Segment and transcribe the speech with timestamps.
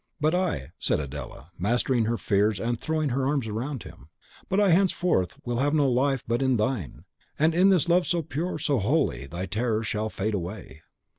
[0.19, 4.09] "But I," said Adela, mastering her fears and throwing her arms around him,
[4.49, 7.05] "but I henceforth will have no life but in thine.
[7.37, 10.81] And in this love so pure, so holy, thy terror shall fade away."